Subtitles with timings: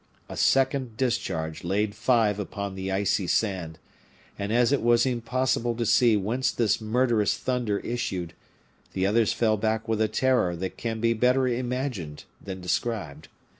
[0.29, 3.77] A second discharge laid five upon the icy sand;
[4.35, 8.33] and as it was impossible to see whence this murderous thunder issued,
[8.93, 13.27] the others fell back with a terror that can be better imagined than described.